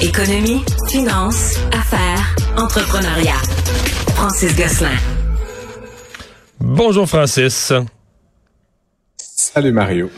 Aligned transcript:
Économie, 0.00 0.62
finance, 0.88 1.58
affaires, 1.72 2.36
entrepreneuriat. 2.56 3.42
Francis 4.14 4.54
Gosselin. 4.54 4.96
Bonjour 6.60 7.08
Francis. 7.08 7.72
Salut 9.16 9.72
Mario. 9.72 10.08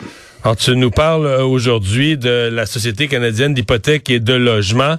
Alors, 0.45 0.57
tu 0.57 0.77
nous 0.77 0.91
parles 0.91 1.25
euh, 1.25 1.45
aujourd'hui 1.45 2.19
de 2.19 2.51
la 2.53 2.67
Société 2.67 3.09
canadienne 3.09 3.55
d'hypothèques 3.55 4.11
et 4.11 4.21
de 4.21 4.35
logement 4.35 4.97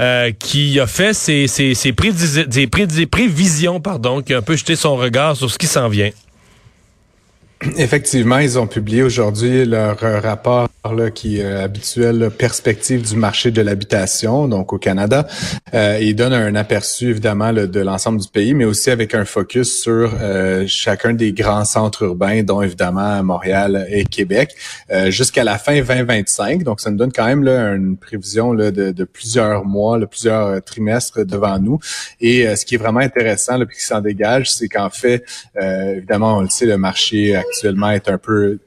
euh, 0.00 0.32
qui 0.36 0.80
a 0.80 0.88
fait 0.88 1.14
ses, 1.14 1.46
ses, 1.46 1.74
ses, 1.74 1.92
prévisions, 1.92 3.80
pardon, 3.80 4.20
qui 4.20 4.34
a 4.34 4.38
un 4.38 4.42
peu 4.42 4.56
jeté 4.56 4.74
son 4.74 4.96
regard 4.96 5.36
sur 5.36 5.48
ce 5.48 5.58
qui 5.58 5.68
s'en 5.68 5.88
vient. 5.88 6.10
Effectivement, 7.76 8.38
ils 8.38 8.58
ont 8.58 8.66
publié 8.66 9.02
aujourd'hui 9.02 9.64
leur 9.64 10.02
euh, 10.02 10.20
rapport 10.20 10.68
là, 10.92 11.10
qui 11.10 11.38
est 11.38 11.44
euh, 11.44 11.64
habituel, 11.64 12.30
perspective 12.36 13.02
du 13.02 13.16
marché 13.16 13.50
de 13.50 13.62
l'habitation, 13.62 14.48
donc 14.48 14.72
au 14.72 14.78
Canada. 14.78 15.26
Euh, 15.72 15.98
il 16.00 16.14
donne 16.14 16.34
un 16.34 16.54
aperçu 16.54 17.10
évidemment 17.10 17.52
de 17.52 17.80
l'ensemble 17.80 18.20
du 18.20 18.28
pays, 18.28 18.52
mais 18.52 18.64
aussi 18.64 18.90
avec 18.90 19.14
un 19.14 19.24
focus 19.24 19.80
sur 19.82 20.12
euh, 20.20 20.64
chacun 20.66 21.14
des 21.14 21.32
grands 21.32 21.64
centres 21.64 22.02
urbains, 22.02 22.42
dont 22.42 22.60
évidemment 22.60 23.22
Montréal 23.22 23.86
et 23.90 24.04
Québec, 24.04 24.54
jusqu'à 25.08 25.44
la 25.44 25.58
fin 25.58 25.80
2025. 25.80 26.62
Donc 26.62 26.80
ça 26.80 26.90
nous 26.90 26.96
donne 26.96 27.12
quand 27.12 27.26
même 27.26 27.44
là, 27.44 27.74
une 27.74 27.96
prévision 27.96 28.52
là, 28.52 28.70
de, 28.70 28.90
de, 28.90 29.04
plusieurs 29.04 29.64
mois, 29.64 29.98
là, 29.98 30.06
plusieurs 30.06 30.62
trimestres 30.62 31.24
devant 31.24 31.58
nous. 31.58 31.78
Et 32.20 32.54
ce 32.56 32.64
qui 32.64 32.74
est 32.74 32.78
vraiment 32.78 33.00
intéressant, 33.00 33.56
là, 33.56 33.66
puis 33.66 33.78
qui 33.78 33.84
s'en 33.84 34.00
dégage, 34.00 34.52
c'est 34.52 34.68
qu'en 34.68 34.90
fait, 34.90 35.24
évidemment, 35.60 36.38
on 36.38 36.42
le 36.42 36.48
sait, 36.48 36.66
le 36.66 36.78
marché 36.78 37.40
actuellement 37.54 37.90
est 37.90 38.08
un 38.08 38.18
peu 38.18 38.58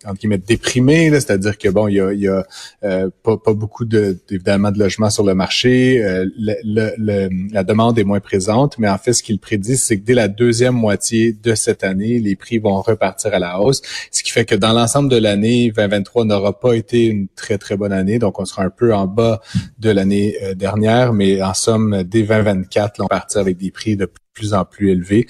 déprimé, 0.48 1.10
c'est-à-dire 1.12 1.58
que 1.58 1.70
bon, 1.70 1.88
il 1.88 1.96
y 1.96 2.02
a 2.02 2.14
il 2.14 2.22
y 2.22 2.28
a 2.28 2.46
euh, 2.84 3.10
pas, 3.24 3.38
beaucoup 3.54 3.86
de, 3.86 4.18
évidemment 4.30 4.72
de 4.72 4.80
logements 4.80 5.10
sur 5.10 5.24
le 5.24 5.34
marché. 5.34 6.04
Euh, 6.04 6.26
la 6.64 7.64
demande 7.64 8.00
est 8.00 8.04
moins 8.04 8.20
présente, 8.20 8.78
mais 8.80 8.90
en 8.90 8.98
fait, 8.98 9.14
ce 9.14 9.24
qu'il 9.24 9.40
prédit, 9.40 9.78
c'est 9.78 9.98
que 9.98 10.06
dès 10.06 10.14
la 10.14 10.28
deuxième 10.28 10.76
moitié 10.76 11.34
de 11.34 11.54
cette 11.56 11.84
année, 11.84 12.20
les 12.20 12.36
prix 12.36 12.60
vont 12.60 12.82
repartir 12.82 13.34
à 13.34 13.40
la 13.40 13.60
hausse, 13.60 13.82
ce 14.12 14.24
qui 14.24 14.32
fait 14.32 14.46
que 14.46 14.56
dans 14.56 14.74
l'ensemble 14.74 15.10
de 15.10 15.18
l'année 15.18 15.72
2023 15.76 16.26
n'aura 16.26 16.60
pas 16.60 16.74
été 16.74 17.06
une 17.06 17.28
très 17.36 17.58
très 17.58 17.76
bonne 17.78 17.94
année, 17.94 18.20
donc 18.20 18.40
on 18.40 18.46
sera 18.46 18.64
un 18.64 18.70
peu 18.70 18.94
en 18.94 19.08
bas 19.08 19.42
de 19.80 19.90
l'année 19.90 20.38
euh, 20.44 20.54
dernière, 20.54 21.14
mais 21.14 21.42
en 21.42 21.54
somme, 21.54 22.04
dès 22.04 22.24
2024, 22.24 23.00
on 23.00 23.04
va 23.04 23.10
partir 23.10 23.42
avec 23.42 23.58
des 23.58 23.72
prix 23.72 23.96
de 23.96 24.06
plus 24.06 24.27
en 24.54 24.66
plus 24.66 24.90
élevé. 24.90 25.28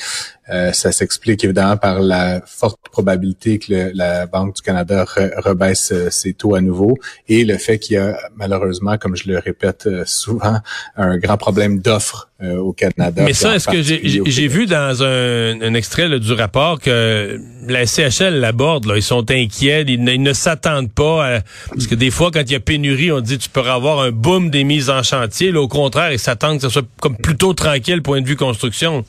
Euh, 0.50 0.72
ça 0.72 0.92
s'explique 0.92 1.44
évidemment 1.44 1.78
par 1.78 2.00
la 2.00 2.42
forte 2.46 2.80
probabilité 2.90 3.60
que 3.60 3.92
la 3.94 4.28
Banque 4.28 4.56
du 4.56 4.62
Canada 4.62 5.06
rebaisse 5.06 5.92
euh, 5.92 6.10
ses 6.10 6.34
taux 6.34 6.56
à 6.56 6.62
nouveau 6.62 6.98
et 7.28 7.44
le 7.44 7.58
fait 7.58 7.80
qu'il 7.80 7.96
y 7.96 7.98
a 7.98 8.18
malheureusement, 8.36 8.98
comme 8.98 9.16
je 9.16 9.28
le 9.28 9.40
répète 9.40 9.88
euh, 9.88 10.04
souvent, 10.06 10.60
un 10.96 11.18
grand 11.18 11.38
problème 11.38 11.80
d'offres 11.80 12.27
au 12.44 12.72
Canada. 12.74 13.24
Mais 13.24 13.34
ça, 13.34 13.56
est-ce 13.56 13.68
que 13.68 13.82
j'ai 13.82 14.48
vu 14.48 14.66
dans 14.66 15.04
un, 15.04 15.74
extrait 15.74 16.20
du 16.20 16.34
rapport 16.34 16.80
que 16.80 17.40
la 17.68 17.86
CHL 17.86 18.40
l'aborde, 18.40 18.92
ils 18.96 19.02
sont 19.02 19.30
inquiets, 19.32 19.84
ils 19.88 20.04
ne, 20.04 20.34
s'attendent 20.34 20.92
pas 20.92 21.42
parce 21.70 21.88
que 21.88 21.96
des 21.96 22.12
fois, 22.12 22.32
quand 22.32 22.42
il 22.42 22.52
y 22.52 22.56
a 22.56 22.60
pénurie, 22.60 23.12
on 23.12 23.22
dit 23.22 23.38
tu 23.38 23.50
peux 23.50 23.62
avoir 23.62 24.00
un 24.02 24.12
boom 24.12 24.50
des 24.50 24.64
mises 24.64 24.90
en 24.90 25.04
chantier. 25.04 25.52
Là, 25.52 25.62
au 25.62 25.68
contraire, 25.68 26.12
ils 26.12 26.20
s'attendent 26.20 26.58
que 26.58 26.64
ce 26.64 26.70
soit 26.70 26.88
comme 27.02 27.18
plutôt 27.18 27.54
tranquille 27.54 28.02
point 28.02 28.22
de 28.22 28.28
vue 28.28 28.36
construction. 28.36 29.06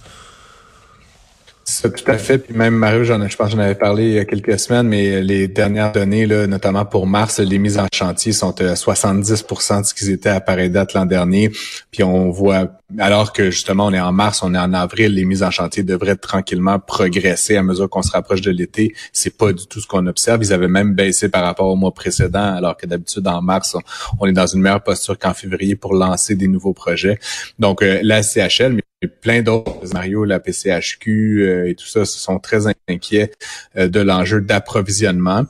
Ça, 1.71 1.91
tout 1.91 2.11
à 2.11 2.17
fait. 2.17 2.39
Puis 2.39 2.55
même 2.57 2.75
Mario, 2.75 3.05
je 3.05 3.37
pense 3.37 3.51
j'en 3.51 3.59
avais 3.59 3.75
parlé 3.75 4.07
il 4.07 4.13
y 4.15 4.19
a 4.19 4.25
quelques 4.25 4.59
semaines, 4.59 4.89
mais 4.89 5.21
les 5.21 5.49
dernières 5.49 5.93
données, 5.93 6.25
là, 6.25 6.47
notamment 6.47 6.87
pour 6.87 7.07
mars, 7.07 7.41
les 7.41 7.59
mises 7.59 7.77
en 7.77 7.87
chantier 7.93 8.33
sont 8.33 8.59
à 8.63 8.73
70% 8.73 9.83
de 9.83 9.85
ce 9.85 9.93
qu'ils 9.93 10.09
étaient 10.09 10.31
à 10.31 10.41
pareille 10.41 10.71
date 10.71 10.95
l'an 10.95 11.05
dernier. 11.05 11.53
Puis 11.91 12.03
on 12.03 12.31
voit, 12.31 12.71
alors 12.99 13.35
que 13.35 13.51
justement 13.51 13.85
on 13.85 13.93
est 13.93 14.01
en 14.01 14.13
mars, 14.13 14.43
on 14.43 14.55
est 14.55 14.59
en 14.59 14.73
avril, 14.73 15.13
les 15.13 15.27
mises 15.27 15.43
en 15.43 15.51
chantier 15.51 15.83
devraient 15.83 16.17
tranquillement 16.17 16.79
progresser 16.79 17.59
à 17.59 17.63
mesure 17.63 17.91
qu'on 17.91 18.01
se 18.01 18.13
rapproche 18.13 18.41
de 18.41 18.51
l'été. 18.51 18.95
C'est 19.13 19.37
pas 19.37 19.53
du 19.53 19.67
tout 19.67 19.81
ce 19.83 19.87
qu'on 19.87 20.07
observe. 20.07 20.43
Ils 20.43 20.55
avaient 20.55 20.69
même 20.69 20.95
baissé 20.95 21.29
par 21.29 21.45
rapport 21.45 21.69
au 21.69 21.77
mois 21.77 21.93
précédent, 21.93 22.55
alors 22.55 22.79
que 22.79 22.87
d'habitude 22.87 23.29
en 23.29 23.43
mars, 23.43 23.77
on, 24.19 24.27
est 24.27 24.33
dans 24.33 24.47
une 24.47 24.63
meilleure 24.63 24.83
posture 24.83 25.19
qu'en 25.19 25.35
février 25.35 25.77
pour 25.77 25.93
lancer 25.93 26.35
des 26.35 26.49
nouveaux 26.49 26.73
projets. 26.73 27.19
Donc 27.59 27.83
euh, 27.83 28.01
la 28.03 28.23
CHL, 28.23 28.73
mais 28.73 28.83
plein 29.07 29.43
d'autres, 29.43 29.93
Mario, 29.93 30.25
la 30.25 30.41
PCHQ 30.41 31.43
euh, 31.43 31.69
et 31.69 31.75
tout 31.77 31.87
ça, 31.87 32.05
se 32.05 32.19
sont 32.19 32.41
très 32.41 32.63
inquiets 32.89 33.31
euh, 33.77 33.87
de 33.87 34.01
l'enjeu 34.01 34.41
d'approvisionnement. 34.41 35.45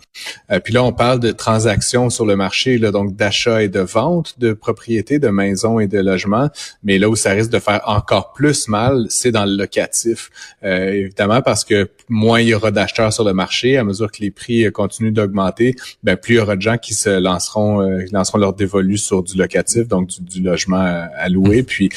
Euh, 0.50 0.60
puis 0.60 0.74
là, 0.74 0.84
on 0.84 0.92
parle 0.92 1.18
de 1.18 1.30
transactions 1.30 2.10
sur 2.10 2.26
le 2.26 2.36
marché, 2.36 2.76
là, 2.76 2.90
donc 2.90 3.16
d'achat 3.16 3.62
et 3.62 3.68
de 3.68 3.80
vente 3.80 4.38
de 4.38 4.52
propriétés, 4.52 5.18
de 5.18 5.28
maisons 5.28 5.80
et 5.80 5.86
de 5.86 5.98
logements. 5.98 6.50
Mais 6.82 6.98
là 6.98 7.08
où 7.08 7.16
ça 7.16 7.30
risque 7.30 7.50
de 7.50 7.58
faire 7.58 7.80
encore 7.86 8.32
plus 8.34 8.68
mal, 8.68 9.06
c'est 9.08 9.30
dans 9.30 9.46
le 9.46 9.56
locatif. 9.56 10.30
évidemment, 10.62 11.40
parce 11.40 11.64
que 11.64 11.88
moins 12.10 12.40
il 12.40 12.48
y 12.48 12.54
aura 12.54 12.70
d'acheteurs 12.70 13.12
sur 13.12 13.24
le 13.24 13.32
marché, 13.32 13.78
à 13.78 13.84
mesure 13.84 14.12
que 14.12 14.20
les 14.20 14.30
prix 14.30 14.70
continuent 14.72 15.12
d'augmenter, 15.12 15.74
ben 16.02 16.16
plus 16.16 16.34
il 16.34 16.36
y 16.38 16.40
aura 16.40 16.56
de 16.56 16.62
gens 16.62 16.76
qui 16.76 16.94
se 16.94 17.08
lanceront, 17.08 17.80
lanceront 18.12 18.38
leur 18.38 18.52
dévolu 18.52 18.98
sur 18.98 19.22
du 19.22 19.36
locatif, 19.38 19.88
donc 19.88 20.08
du, 20.08 20.20
du 20.20 20.42
logement 20.42 20.76
à 21.16 21.28
louer. 21.28 21.62
Puis 21.62 21.90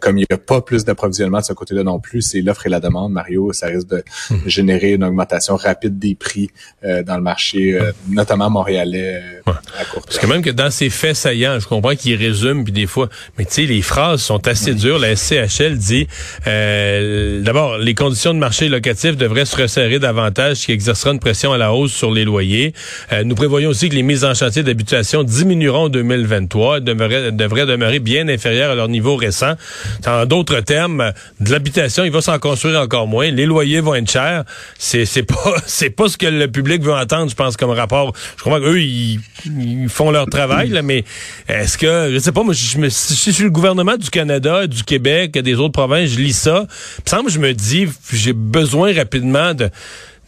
comme 0.00 0.18
il 0.18 0.26
n'y 0.30 0.34
a 0.34 0.38
pas 0.38 0.60
plus 0.60 0.84
de 0.84 0.91
d'approvisionnement 0.92 1.40
de 1.40 1.44
ce 1.44 1.52
côté-là 1.52 1.82
non 1.82 2.00
plus, 2.00 2.22
c'est 2.22 2.40
l'offre 2.40 2.66
et 2.66 2.70
la 2.70 2.80
demande. 2.80 3.12
Mario, 3.12 3.52
ça 3.52 3.66
risque 3.66 3.88
de 3.88 4.02
mhm. 4.30 4.40
générer 4.46 4.92
une 4.92 5.04
augmentation 5.04 5.56
rapide 5.56 5.98
des 5.98 6.14
prix 6.14 6.50
euh, 6.84 7.02
dans 7.02 7.16
le 7.16 7.22
marché, 7.22 7.74
euh, 7.74 7.92
notamment 8.08 8.50
montréalais 8.50 9.20
euh, 9.46 9.52
à 9.78 9.84
court 9.84 10.02
terme. 10.02 10.04
Parce 10.06 10.18
que 10.18 10.26
même 10.26 10.42
que 10.42 10.50
dans 10.50 10.70
ces 10.70 10.90
faits 10.90 11.16
saillants, 11.16 11.58
je 11.58 11.66
comprends 11.66 11.94
qu'ils 11.94 12.16
résument, 12.16 12.64
puis 12.64 12.72
des 12.72 12.86
fois, 12.86 13.08
mais 13.38 13.44
tu 13.44 13.52
sais, 13.52 13.62
les 13.62 13.82
phrases 13.82 14.22
sont 14.22 14.46
assez 14.48 14.74
dures. 14.74 14.98
La 14.98 15.16
SCHL 15.16 15.76
dit, 15.76 16.06
d'abord, 17.44 17.78
les 17.78 17.94
conditions 17.94 18.34
de 18.34 18.38
marché 18.38 18.68
locatif 18.68 19.16
devraient 19.16 19.44
se 19.44 19.56
resserrer 19.56 19.98
davantage, 19.98 20.58
ce 20.58 20.66
qui 20.66 20.72
exercera 20.72 21.12
une 21.12 21.20
pression 21.20 21.52
à 21.52 21.58
la 21.58 21.72
hausse 21.72 21.92
sur 21.92 22.10
les 22.10 22.24
loyers. 22.24 22.74
nous 23.24 23.34
prévoyons 23.34 23.70
aussi 23.70 23.88
que 23.88 23.94
les 23.94 24.02
mises 24.02 24.24
en 24.24 24.34
chantier 24.34 24.62
d'habitation 24.62 25.22
diminueront 25.22 25.84
en 25.84 25.88
2023, 25.88 26.80
devraient, 26.80 27.32
devraient 27.32 27.66
demeurer 27.66 27.98
bien 27.98 28.28
inférieures 28.28 28.70
à 28.70 28.74
leur 28.74 28.88
niveau 28.88 29.16
récent. 29.16 29.54
En 30.06 30.26
d'autres 30.26 30.60
termes, 30.60 30.81
de 30.88 31.50
l'habitation, 31.50 32.04
il 32.04 32.10
va 32.10 32.20
s'en 32.20 32.38
construire 32.38 32.80
encore 32.80 33.06
moins. 33.06 33.30
Les 33.30 33.46
loyers 33.46 33.80
vont 33.80 33.94
être 33.94 34.10
chers. 34.10 34.44
C'est 34.78 35.04
c'est 35.04 35.22
pas 35.22 35.54
c'est 35.66 35.90
pas 35.90 36.08
ce 36.08 36.16
que 36.16 36.26
le 36.26 36.48
public 36.48 36.82
veut 36.82 36.94
entendre, 36.94 37.30
je 37.30 37.34
pense, 37.34 37.56
comme 37.56 37.70
rapport. 37.70 38.12
Je 38.36 38.42
crois 38.42 38.60
qu'eux 38.60 38.80
ils, 38.80 39.20
ils 39.46 39.88
font 39.88 40.10
leur 40.10 40.26
travail, 40.26 40.80
mais 40.82 41.04
est-ce 41.48 41.78
que 41.78 42.10
je 42.12 42.18
sais 42.18 42.32
pas, 42.32 42.42
moi 42.42 42.54
je 42.54 42.88
si 42.88 43.32
suis 43.32 43.44
le 43.44 43.50
gouvernement 43.50 43.96
du 43.96 44.10
Canada, 44.10 44.66
du 44.66 44.84
Québec, 44.84 45.38
des 45.38 45.54
autres 45.54 45.72
provinces, 45.72 46.10
je 46.10 46.18
lis 46.18 46.32
ça. 46.32 46.66
Il 47.12 47.24
me 47.24 47.30
je 47.30 47.38
me 47.38 47.52
dis 47.54 47.88
j'ai 48.12 48.32
besoin 48.32 48.94
rapidement 48.94 49.54
de 49.54 49.70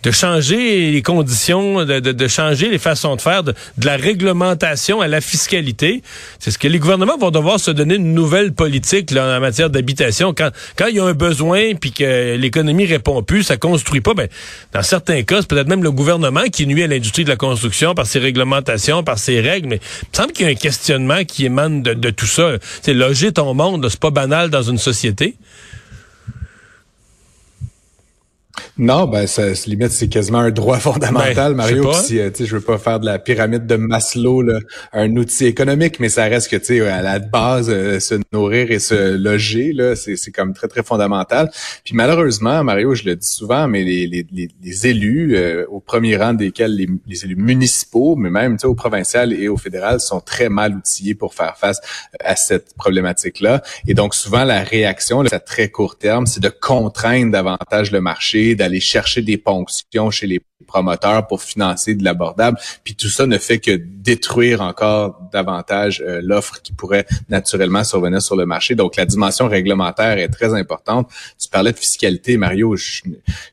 de 0.04 0.10
changer 0.10 0.90
les 0.92 1.02
conditions, 1.02 1.84
de, 1.84 2.28
changer 2.28 2.68
les 2.68 2.78
façons 2.78 3.16
de 3.16 3.22
faire, 3.22 3.42
de, 3.42 3.54
la 3.82 3.96
réglementation 3.96 5.00
à 5.00 5.08
la 5.08 5.22
fiscalité. 5.22 6.02
C'est 6.38 6.50
ce 6.50 6.58
que 6.58 6.68
les 6.68 6.78
gouvernements 6.78 7.16
vont 7.16 7.30
devoir 7.30 7.58
se 7.58 7.70
donner 7.70 7.94
une 7.94 8.12
nouvelle 8.12 8.52
politique 8.52 9.10
en 9.16 9.40
matière 9.40 9.70
d'habitation. 9.70 10.34
Quand, 10.34 10.50
quand 10.76 10.86
il 10.88 10.96
y 10.96 11.00
a 11.00 11.04
un 11.04 11.14
besoin 11.14 11.74
puis 11.74 11.92
que 11.92 12.36
l'économie 12.36 12.84
répond 12.84 13.22
plus, 13.22 13.44
ça 13.44 13.56
construit 13.56 14.02
pas. 14.02 14.12
Ben, 14.12 14.28
dans 14.74 14.82
certains 14.82 15.22
cas, 15.22 15.40
c'est 15.40 15.48
peut-être 15.48 15.68
même 15.68 15.82
le 15.82 15.90
gouvernement 15.90 16.44
qui 16.52 16.66
nuit 16.66 16.82
à 16.82 16.86
l'industrie 16.86 17.24
de 17.24 17.30
la 17.30 17.36
construction 17.36 17.94
par 17.94 18.06
ses 18.06 18.18
réglementations, 18.18 19.02
par 19.02 19.18
ses 19.18 19.40
règles. 19.40 19.68
Mais 19.68 19.80
il 20.02 20.08
me 20.12 20.16
semble 20.16 20.32
qu'il 20.32 20.44
y 20.44 20.48
a 20.50 20.52
un 20.52 20.56
questionnement 20.56 21.24
qui 21.24 21.46
émane 21.46 21.82
de, 21.82 21.94
de 21.94 22.10
tout 22.10 22.26
ça. 22.26 22.52
C'est 22.82 22.94
loger 22.94 23.32
ton 23.32 23.54
monde, 23.54 23.88
c'est 23.88 24.00
pas 24.00 24.10
banal 24.10 24.50
dans 24.50 24.62
une 24.62 24.78
société. 24.78 25.36
Non, 28.76 29.06
ben 29.06 29.28
ça 29.28 29.54
se 29.54 29.70
limite, 29.70 29.92
c'est 29.92 30.08
quasiment 30.08 30.38
un 30.38 30.50
droit 30.50 30.78
fondamental, 30.80 31.52
ben, 31.52 31.58
Mario. 31.58 31.92
Si, 31.92 32.18
euh, 32.18 32.30
je 32.36 32.56
veux 32.56 32.60
pas 32.60 32.78
faire 32.78 32.98
de 32.98 33.06
la 33.06 33.20
pyramide 33.20 33.66
de 33.66 33.76
Maslow 33.76 34.42
là, 34.42 34.58
un 34.92 35.14
outil 35.16 35.46
économique, 35.46 36.00
mais 36.00 36.08
ça 36.08 36.24
reste 36.24 36.50
que 36.50 36.56
tu 36.56 36.64
sais 36.64 36.80
à 36.80 37.00
la 37.00 37.20
base, 37.20 37.70
euh, 37.70 38.00
se 38.00 38.16
nourrir 38.32 38.72
et 38.72 38.80
se 38.80 39.16
loger 39.16 39.72
là, 39.72 39.94
c'est, 39.94 40.16
c'est 40.16 40.32
comme 40.32 40.54
très 40.54 40.66
très 40.66 40.82
fondamental. 40.82 41.52
Puis 41.84 41.94
malheureusement, 41.94 42.64
Mario, 42.64 42.96
je 42.96 43.04
le 43.04 43.14
dis 43.14 43.28
souvent, 43.28 43.68
mais 43.68 43.84
les, 43.84 44.08
les, 44.08 44.26
les, 44.32 44.86
élus 44.88 45.36
euh, 45.36 45.64
au 45.68 45.78
premier 45.78 46.16
rang 46.16 46.34
desquels 46.34 46.74
les, 46.74 46.88
les 47.06 47.24
élus 47.24 47.36
municipaux, 47.36 48.16
mais 48.16 48.30
même 48.30 48.56
au 48.64 48.74
provincial 48.74 49.32
et 49.32 49.46
au 49.46 49.56
fédéral, 49.56 50.00
sont 50.00 50.20
très 50.20 50.48
mal 50.48 50.74
outillés 50.74 51.14
pour 51.14 51.34
faire 51.34 51.56
face 51.56 51.80
à 52.18 52.34
cette 52.34 52.74
problématique 52.74 53.38
là. 53.38 53.62
Et 53.86 53.94
donc 53.94 54.16
souvent 54.16 54.42
la 54.42 54.64
réaction 54.64 55.22
là, 55.22 55.30
à 55.32 55.38
très 55.38 55.68
court 55.68 55.96
terme, 55.96 56.26
c'est 56.26 56.42
de 56.42 56.48
contraindre 56.48 57.30
davantage 57.30 57.92
le 57.92 58.00
marché 58.00 58.56
d'aller 58.64 58.80
chercher 58.80 59.20
des 59.20 59.36
ponctions 59.36 60.10
chez 60.10 60.26
les 60.26 60.40
promoteurs 60.66 61.26
pour 61.26 61.42
financer 61.42 61.94
de 61.94 62.04
l'abordable. 62.04 62.58
Puis 62.84 62.94
tout 62.94 63.08
ça 63.08 63.26
ne 63.26 63.38
fait 63.38 63.58
que 63.58 63.72
détruire 63.72 64.60
encore 64.60 65.20
davantage 65.32 66.02
euh, 66.06 66.20
l'offre 66.22 66.62
qui 66.62 66.72
pourrait 66.72 67.06
naturellement 67.28 67.84
survenir 67.84 68.22
sur 68.22 68.36
le 68.36 68.46
marché. 68.46 68.74
Donc 68.74 68.96
la 68.96 69.04
dimension 69.04 69.48
réglementaire 69.48 70.18
est 70.18 70.28
très 70.28 70.54
importante. 70.54 71.08
Tu 71.40 71.48
parlais 71.48 71.72
de 71.72 71.76
fiscalité, 71.76 72.36
Mario. 72.36 72.76
Je, 72.76 73.02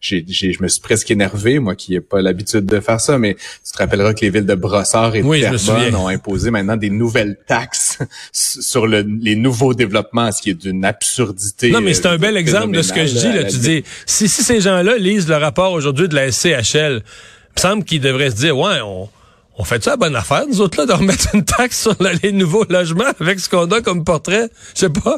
je 0.01 0.61
me 0.61 0.67
suis 0.67 0.81
presque 0.81 1.09
énervé, 1.11 1.59
moi 1.59 1.75
qui 1.75 1.93
n'ai 1.93 2.01
pas 2.01 2.21
l'habitude 2.21 2.65
de 2.65 2.79
faire 2.79 3.01
ça, 3.01 3.17
mais 3.17 3.35
tu 3.35 3.71
te 3.71 3.77
rappelleras 3.77 4.13
que 4.13 4.21
les 4.21 4.29
villes 4.29 4.45
de 4.45 4.55
Brossard 4.55 5.15
et 5.15 5.23
de 5.23 5.39
Terrebonne 5.39 5.95
ont 5.95 6.07
imposé 6.07 6.51
maintenant 6.51 6.77
des 6.77 6.89
nouvelles 6.89 7.37
taxes 7.47 7.99
sur 8.31 8.87
le, 8.87 9.01
les 9.01 9.35
nouveaux 9.35 9.73
développements, 9.73 10.31
ce 10.31 10.41
qui 10.41 10.51
est 10.51 10.61
d'une 10.61 10.85
absurdité. 10.85 11.71
Non, 11.71 11.81
mais 11.81 11.93
c'est 11.93 12.07
un 12.07 12.17
bel 12.17 12.37
exemple 12.37 12.75
de 12.75 12.81
ce 12.81 12.93
que 12.93 13.05
je 13.05 13.15
dis. 13.15 13.33
Là. 13.33 13.43
Tu 13.43 13.57
dis, 13.57 13.83
si, 14.05 14.27
si 14.27 14.43
ces 14.43 14.61
gens-là 14.61 14.97
lisent 14.97 15.27
le 15.27 15.37
rapport 15.37 15.73
aujourd'hui 15.73 16.07
de 16.07 16.15
la 16.15 16.31
SCHL, 16.31 17.00
il 17.01 17.53
me 17.57 17.61
semble 17.61 17.83
qu'ils 17.83 18.01
devraient 18.01 18.31
se 18.31 18.35
dire, 18.35 18.57
ouais, 18.57 18.79
on, 18.81 19.09
on 19.57 19.63
fait 19.63 19.83
ça 19.83 19.97
bonne 19.97 20.15
affaire, 20.15 20.45
nous 20.47 20.61
autres, 20.61 20.77
là, 20.79 20.85
de 20.85 20.93
remettre 20.93 21.35
une 21.35 21.43
taxe 21.45 21.81
sur 21.81 21.95
les 22.23 22.31
nouveaux 22.31 22.65
logements 22.69 23.11
avec 23.19 23.39
ce 23.39 23.49
qu'on 23.49 23.69
a 23.71 23.81
comme 23.81 24.03
portrait? 24.03 24.49
Je 24.73 24.79
sais 24.81 24.89
pas. 24.89 25.17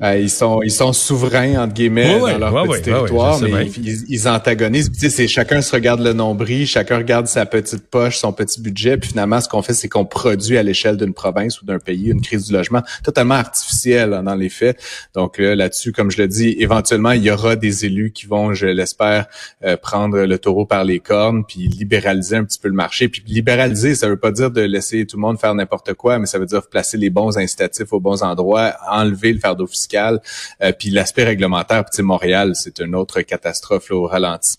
Euh, 0.00 0.16
ils 0.16 0.30
sont 0.30 0.62
ils 0.62 0.70
sont 0.70 0.92
souverains 0.92 1.56
entre 1.56 1.74
guillemets 1.74 2.20
dans 2.20 2.38
leur 2.38 2.68
petit 2.68 2.82
territoire, 2.82 3.40
mais 3.40 3.66
ils, 3.66 4.04
ils, 4.08 4.28
antagonisent. 4.28 4.92
Tu 4.92 5.00
sais, 5.00 5.10
c'est 5.10 5.26
chacun 5.26 5.60
se 5.60 5.74
regarde 5.74 6.00
le 6.00 6.12
nombril, 6.12 6.68
chacun 6.68 6.98
regarde 6.98 7.26
sa 7.26 7.46
petite 7.46 7.88
poche, 7.88 8.18
son 8.18 8.32
petit 8.32 8.60
budget, 8.60 8.96
puis 8.96 9.10
finalement 9.10 9.40
ce 9.40 9.48
qu'on 9.48 9.60
fait, 9.60 9.74
c'est 9.74 9.88
qu'on 9.88 10.04
produit 10.04 10.56
à 10.56 10.62
l'échelle 10.62 10.96
d'une 10.96 11.14
province 11.14 11.60
ou 11.60 11.66
d'un 11.66 11.80
pays 11.80 12.10
une 12.10 12.20
crise 12.20 12.46
du 12.46 12.52
logement 12.52 12.82
totalement 13.02 13.34
artificielle 13.34 14.14
hein, 14.14 14.22
dans 14.22 14.36
les 14.36 14.48
faits. 14.48 14.78
Donc 15.14 15.38
là-dessus, 15.38 15.90
comme 15.90 16.12
je 16.12 16.22
le 16.22 16.28
dis, 16.28 16.54
éventuellement 16.60 17.10
il 17.10 17.24
y 17.24 17.30
aura 17.32 17.56
des 17.56 17.84
élus 17.84 18.12
qui 18.12 18.26
vont, 18.26 18.54
je 18.54 18.66
l'espère, 18.66 19.26
euh, 19.64 19.76
prendre 19.76 20.20
le 20.20 20.38
taureau 20.38 20.64
par 20.64 20.84
les 20.84 21.00
cornes, 21.00 21.44
puis 21.44 21.66
libéraliser 21.66 22.36
un 22.36 22.44
petit 22.44 22.60
peu 22.60 22.68
le 22.68 22.74
marché. 22.74 23.08
Puis 23.08 23.24
libéraliser, 23.26 23.96
ça 23.96 24.08
veut 24.08 24.16
pas 24.16 24.30
dire 24.30 24.52
de 24.52 24.60
laisser 24.60 25.06
tout 25.06 25.16
le 25.16 25.22
monde 25.22 25.40
faire 25.40 25.56
n'importe 25.56 25.94
quoi, 25.94 26.20
mais 26.20 26.26
ça 26.26 26.38
veut 26.38 26.46
dire 26.46 26.68
placer 26.68 26.96
les 26.96 27.10
bons 27.10 27.36
incitatifs 27.36 27.92
aux 27.92 28.00
bons 28.00 28.22
endroits, 28.22 28.74
enlever 28.88 29.32
le 29.32 29.40
fardeau 29.40 29.66
fiscal 29.66 29.87
euh, 29.94 30.72
puis 30.72 30.90
l'aspect 30.90 31.24
réglementaire, 31.24 31.84
puis 31.84 32.02
Montréal, 32.02 32.54
c'est 32.54 32.80
une 32.80 32.94
autre 32.94 33.20
catastrophe 33.22 33.90
au 33.90 34.06
ralenti 34.06 34.58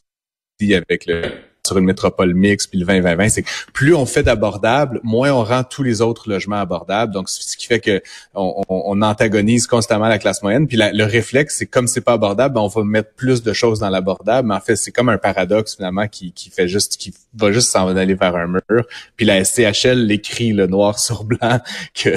avec 0.76 1.06
le 1.06 1.49
sur 1.66 1.78
une 1.78 1.86
métropole 1.86 2.34
mixte, 2.34 2.70
puis 2.70 2.80
le 2.80 2.86
20-20-20, 2.86 3.30
c'est 3.30 3.44
que 3.44 3.50
plus 3.74 3.94
on 3.94 4.06
fait 4.06 4.24
d'abordable, 4.24 5.00
moins 5.04 5.32
on 5.32 5.44
rend 5.44 5.64
tous 5.64 5.84
les 5.84 6.02
autres 6.02 6.30
logements 6.30 6.60
abordables. 6.60 7.14
Donc, 7.14 7.30
ce 7.30 7.58
qui 7.58 7.68
fait 7.68 7.80
que 7.80 8.02
on, 8.34 8.64
on, 8.70 9.02
antagonise 9.02 9.68
constamment 9.68 10.08
la 10.08 10.20
classe 10.20 10.42
moyenne. 10.42 10.68
Puis 10.68 10.78
le 10.78 11.04
réflexe, 11.04 11.56
c'est 11.58 11.66
comme 11.66 11.88
c'est 11.88 12.02
pas 12.02 12.14
abordable, 12.14 12.56
ben 12.56 12.62
on 12.62 12.68
va 12.68 12.84
mettre 12.84 13.12
plus 13.14 13.44
de 13.44 13.54
choses 13.54 13.80
dans 13.80 13.90
l'abordable. 13.90 14.48
Mais 14.48 14.56
en 14.56 14.60
fait, 14.60 14.76
c'est 14.76 14.92
comme 14.92 15.10
un 15.10 15.18
paradoxe 15.18 15.76
finalement 15.76 16.08
qui, 16.08 16.32
qui 16.32 16.50
fait 16.50 16.68
juste, 16.68 16.98
qui 16.98 17.14
va 17.34 17.52
juste 17.52 17.70
s'en 17.70 17.88
aller 17.96 18.14
vers 18.14 18.36
un 18.36 18.48
mur. 18.48 18.86
Puis 19.16 19.26
la 19.26 19.44
SCHL 19.44 20.06
l'écrit 20.06 20.54
le 20.54 20.68
noir 20.68 21.00
sur 21.08 21.24
blanc 21.24 21.60
que 21.94 22.10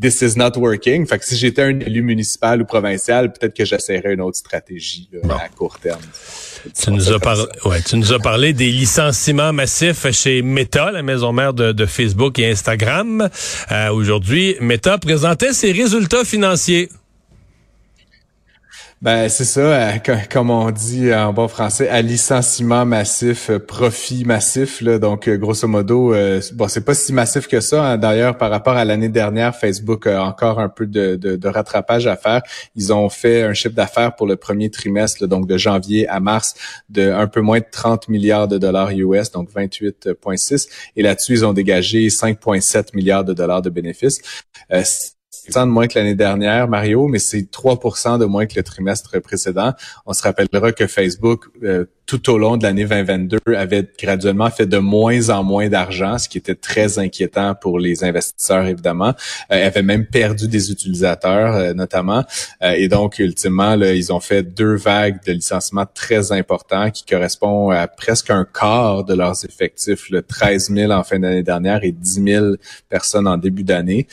this 0.00 0.22
is 0.22 0.36
not 0.36 0.56
working. 0.56 1.06
Fait 1.06 1.18
que 1.18 1.24
si 1.24 1.36
j'étais 1.36 1.62
un 1.62 1.80
élu 1.80 2.02
municipal 2.02 2.62
ou 2.62 2.64
provincial, 2.64 3.32
peut-être 3.32 3.54
que 3.54 3.64
j'essaierais 3.64 4.14
une 4.14 4.20
autre 4.20 4.38
stratégie 4.38 5.08
à 5.28 5.48
court 5.48 5.78
terme. 5.78 6.00
Tu 6.74 6.90
nous, 6.90 7.12
as 8.12 8.18
parlé, 8.18 8.52
des 8.52 8.70
licenciements 8.70 9.52
massifs 9.52 10.10
chez 10.12 10.42
Meta, 10.42 10.90
la 10.90 11.02
maison 11.02 11.32
mère 11.32 11.54
de, 11.54 11.72
de 11.72 11.86
Facebook 11.86 12.38
et 12.38 12.50
Instagram. 12.50 13.28
Euh, 13.70 13.90
Aujourd'hui, 13.90 14.56
Meta 14.60 14.98
présentait 14.98 15.52
ses 15.52 15.72
résultats 15.72 16.24
financiers. 16.24 16.88
Ben 19.02 19.30
c'est 19.30 19.46
ça, 19.46 19.60
euh, 19.60 19.98
comme 20.30 20.50
on 20.50 20.70
dit 20.70 21.14
en 21.14 21.32
bon 21.32 21.48
français, 21.48 21.88
à 21.88 22.02
licenciement 22.02 22.84
massif, 22.84 23.48
euh, 23.48 23.58
profit 23.58 24.26
massif. 24.26 24.82
Là, 24.82 24.98
donc 24.98 25.26
euh, 25.26 25.38
grosso 25.38 25.66
modo, 25.66 26.14
bon 26.52 26.68
c'est 26.68 26.84
pas 26.84 26.92
si 26.92 27.14
massif 27.14 27.48
que 27.48 27.60
ça. 27.60 27.82
Hein. 27.82 27.96
D'ailleurs, 27.96 28.36
par 28.36 28.50
rapport 28.50 28.74
à 28.76 28.84
l'année 28.84 29.08
dernière, 29.08 29.56
Facebook 29.56 30.06
a 30.06 30.22
encore 30.22 30.60
un 30.60 30.68
peu 30.68 30.86
de, 30.86 31.48
rattrapage 31.48 32.06
à 32.06 32.16
faire. 32.16 32.42
Ils 32.76 32.92
ont 32.92 33.08
fait 33.08 33.42
un 33.42 33.54
chiffre 33.54 33.74
d'affaires 33.74 34.14
pour 34.16 34.26
le 34.26 34.36
premier 34.36 34.68
trimestre, 34.68 35.26
donc 35.26 35.46
de 35.46 35.56
janvier 35.56 36.06
à 36.06 36.20
mars, 36.20 36.54
de 36.90 37.10
un 37.10 37.26
peu 37.26 37.40
moins 37.40 37.60
de 37.60 37.66
30 37.72 38.08
milliards 38.08 38.48
de 38.48 38.58
dollars 38.58 38.90
US, 38.90 39.30
donc 39.30 39.48
28,6. 39.50 40.68
Et 40.96 41.02
là-dessus, 41.02 41.32
ils 41.32 41.46
ont 41.46 41.54
dégagé 41.54 42.08
5,7 42.08 42.94
milliards 42.94 43.24
de 43.24 43.32
dollars 43.32 43.62
de 43.62 43.70
bénéfices 43.70 44.20
de 45.66 45.70
moins 45.70 45.86
que 45.86 45.98
l'année 45.98 46.14
dernière, 46.16 46.68
Mario, 46.68 47.06
mais 47.06 47.20
c'est 47.20 47.50
3% 47.50 48.18
de 48.18 48.24
moins 48.24 48.46
que 48.46 48.54
le 48.56 48.62
trimestre 48.62 49.20
précédent. 49.20 49.74
On 50.06 50.12
se 50.12 50.22
rappellera 50.22 50.72
que 50.72 50.86
Facebook, 50.86 51.46
euh, 51.62 51.86
tout 52.10 52.28
au 52.28 52.38
long 52.38 52.56
de 52.56 52.64
l'année 52.64 52.86
2022 52.86 53.38
avait 53.56 53.86
graduellement 53.96 54.50
fait 54.50 54.66
de 54.66 54.78
moins 54.78 55.30
en 55.30 55.44
moins 55.44 55.68
d'argent, 55.68 56.18
ce 56.18 56.28
qui 56.28 56.38
était 56.38 56.56
très 56.56 56.98
inquiétant 56.98 57.54
pour 57.54 57.78
les 57.78 58.02
investisseurs 58.02 58.66
évidemment. 58.66 59.14
Euh, 59.52 59.66
avait 59.68 59.84
même 59.84 60.06
perdu 60.06 60.48
des 60.48 60.72
utilisateurs 60.72 61.54
euh, 61.54 61.72
notamment, 61.72 62.24
euh, 62.64 62.72
et 62.72 62.88
donc 62.88 63.20
ultimement 63.20 63.76
là, 63.76 63.94
ils 63.94 64.12
ont 64.12 64.18
fait 64.18 64.42
deux 64.42 64.74
vagues 64.74 65.18
de 65.24 65.30
licenciements 65.30 65.86
très 65.86 66.32
importants 66.32 66.90
qui 66.90 67.04
correspondent 67.04 67.74
à 67.74 67.86
presque 67.86 68.30
un 68.30 68.44
quart 68.44 69.04
de 69.04 69.14
leurs 69.14 69.44
effectifs, 69.44 70.10
le 70.10 70.22
13 70.22 70.70
000 70.74 70.90
en 70.90 71.04
fin 71.04 71.20
d'année 71.20 71.44
dernière 71.44 71.84
et 71.84 71.92
10 71.92 72.24
000 72.24 72.46
personnes 72.88 73.28
en 73.28 73.36
début 73.36 73.62
d'année. 73.62 74.08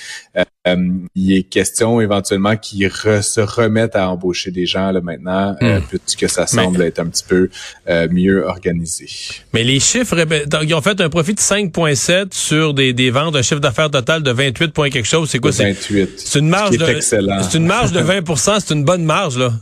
Euh, 0.68 1.00
il 1.16 1.34
est 1.34 1.44
question 1.44 2.02
éventuellement 2.02 2.56
qu'ils 2.58 2.92
se 2.92 3.42
remettent 3.42 3.96
à 3.96 4.10
embaucher 4.10 4.52
des 4.52 4.66
gens 4.66 4.92
là 4.92 5.02
maintenant, 5.02 5.56
hmm. 5.62 5.80
puisque 5.88 6.30
ça 6.30 6.48
semble 6.48 6.82
être 6.82 7.00
un 7.00 7.08
petit 7.08 7.24
peu 7.24 7.50
euh, 7.90 8.08
mieux 8.12 8.46
organisé. 8.46 9.08
Mais 9.54 9.64
les 9.64 9.80
chiffres, 9.80 10.18
eh 10.20 10.26
ben, 10.26 10.44
ils 10.62 10.74
ont 10.74 10.82
fait 10.82 11.00
un 11.00 11.10
profit 11.10 11.34
de 11.34 11.40
5,7 11.40 12.28
sur 12.32 12.74
des, 12.74 12.94
des 12.94 13.12
ventes, 13.12 13.36
un 13.36 13.42
chiffre 13.42 13.62
d'affaires 13.62 13.90
total 13.90 14.24
de 14.24 14.32
28 14.32 14.74
points 14.74 14.90
quelque 14.90 15.08
chose. 15.08 15.30
C'est 15.30 15.40
quoi? 15.40 15.52
C'est 15.52 15.72
28. 15.72 16.10
C'est 16.18 16.40
une 16.40 16.50
marge 16.50 16.78
de, 16.78 17.00
c'est 17.00 17.58
une 17.58 17.66
marge 17.66 17.92
de 17.92 18.02
20% 18.02 18.58
c'est 18.60 18.74
une 18.74 18.84
bonne 18.84 19.04
marge, 19.04 19.38
là. 19.38 19.54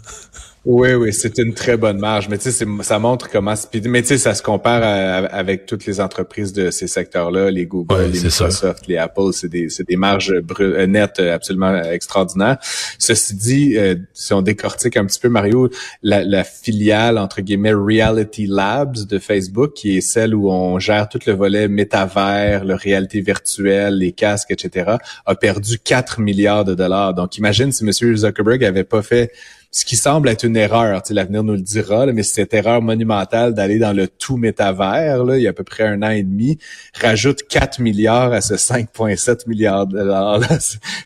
Oui, 0.66 0.94
oui, 0.94 1.14
c'est 1.14 1.38
une 1.38 1.54
très 1.54 1.78
bonne 1.78 2.00
marge. 2.00 2.28
Mais 2.28 2.40
tu 2.40 2.52
sais, 2.52 2.66
ça 2.82 2.98
montre 3.00 3.30
comment. 3.30 3.54
Mais 3.86 4.02
tu 4.02 4.08
sais, 4.08 4.18
ça 4.18 4.34
se 4.34 4.42
compare 4.42 4.82
avec 5.32 5.68
toutes 5.68 5.86
les 5.86 6.02
entreprises 6.02 6.54
de 6.54 6.72
ces 6.72 6.88
secteurs-là, 6.88 7.52
les 7.52 7.68
Google, 7.68 8.10
les 8.12 8.20
Microsoft, 8.20 8.88
les 8.88 8.98
Apple. 8.98 9.32
C'est 9.32 9.48
des, 9.48 9.68
des 9.88 9.96
marges 9.96 10.34
euh, 10.60 10.88
nettes 10.88 11.20
absolument 11.20 11.84
extraordinaires. 11.84 12.58
Ceci 12.98 13.36
dit, 13.36 13.78
euh, 13.78 13.96
si 14.14 14.34
on 14.34 14.42
décortique 14.42 14.98
un 14.98 15.06
petit 15.06 15.20
peu, 15.20 15.30
Mario, 15.30 15.70
la, 16.02 16.24
la, 16.24 16.44
filiale 16.44 17.20
entre 17.20 17.42
guillemets 17.42 17.74
Reality 17.74 18.48
Labs 18.48 19.06
de 19.06 19.20
Facebook, 19.20 19.74
qui 19.74 19.98
est 19.98 20.02
celle 20.02 20.34
où 20.34 20.50
on 20.50 20.80
gère 20.80 21.10
tout 21.10 21.20
le 21.28 21.34
volet 21.34 21.68
métavers, 21.68 22.66
le 22.66 22.74
réalité 22.74 23.22
virtuelle, 23.22 24.00
les 24.00 24.14
casques, 24.14 24.50
etc., 24.50 24.96
a 25.28 25.36
perdu 25.36 25.78
4 25.78 26.22
milliards 26.22 26.66
de 26.66 26.74
dollars. 26.74 27.14
Donc, 27.14 27.38
imagine 27.38 27.72
si 27.72 27.84
M. 27.84 28.16
Zuckerberg 28.16 28.64
avait 28.64 28.84
pas 28.84 29.04
fait 29.04 29.32
ce 29.76 29.84
qui 29.84 29.98
semble 29.98 30.30
être 30.30 30.46
une 30.46 30.56
erreur, 30.56 31.02
l'avenir 31.10 31.44
nous 31.44 31.52
le 31.52 31.60
dira, 31.60 32.06
mais 32.06 32.24
cette 32.24 32.54
erreur 32.54 32.82
monumentale 32.82 33.54
d'aller 33.54 33.78
dans 33.78 33.92
le 33.92 34.08
tout 34.08 34.38
métavers, 34.38 35.26
là, 35.26 35.36
il 35.36 35.44
y 35.44 35.48
a 35.48 35.50
à 35.50 35.54
peu 35.54 35.66
près 35.66 35.84
un 35.84 36.02
an 36.02 36.12
et 36.12 36.24
demi, 36.24 36.58
rajoute 36.94 37.44
4 37.50 37.82
milliards 37.82 38.32
à 38.32 38.40
ce 38.40 38.54
5,7 38.54 39.50
milliards 39.50 39.86
de 39.86 39.98
dollars. 39.98 40.40